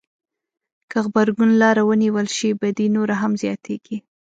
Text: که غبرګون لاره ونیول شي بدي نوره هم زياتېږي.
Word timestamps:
که 0.89 0.97
غبرګون 1.05 1.49
لاره 1.61 1.83
ونیول 1.85 2.27
شي 2.37 2.49
بدي 2.61 2.87
نوره 2.95 3.15
هم 3.21 3.31
زياتېږي. 3.41 3.97